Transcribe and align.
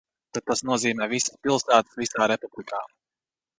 Tad 0.37 0.45
tas 0.51 0.63
nozīmē 0.69 1.09
visas 1.11 1.35
pilsētas 1.47 2.01
visā 2.01 2.31
republikā. 2.35 2.83